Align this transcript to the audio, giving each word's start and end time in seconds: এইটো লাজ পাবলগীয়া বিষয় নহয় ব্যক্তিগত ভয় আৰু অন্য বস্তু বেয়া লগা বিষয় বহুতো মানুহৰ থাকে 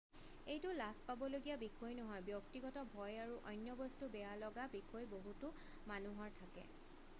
এইটো 0.53 0.69
লাজ 0.81 0.97
পাবলগীয়া 1.07 1.57
বিষয় 1.65 1.93
নহয় 1.99 2.23
ব্যক্তিগত 2.29 2.75
ভয় 2.95 3.15
আৰু 3.25 3.35
অন্য 3.53 3.77
বস্তু 3.83 4.03
বেয়া 4.15 4.33
লগা 4.45 4.65
বিষয় 4.77 5.05
বহুতো 5.15 5.47
মানুহৰ 5.93 6.29
থাকে 6.43 6.65